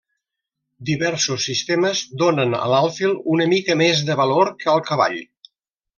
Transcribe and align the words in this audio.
Diversos 0.89 1.45
sistemes 1.49 2.01
donen 2.23 2.57
a 2.61 2.63
l'alfil 2.73 3.15
una 3.37 3.47
mica 3.55 3.79
més 3.83 4.05
de 4.11 4.17
valor 4.23 4.55
que 4.65 4.73
al 4.75 4.83
cavall. 4.93 5.21